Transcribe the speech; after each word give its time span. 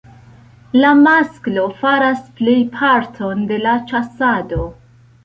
La 0.77 0.93
masklo 1.01 1.65
faras 1.81 2.23
plej 2.39 2.55
parton 2.79 3.45
de 3.53 3.61
la 3.67 3.75
ĉasado. 3.93 4.65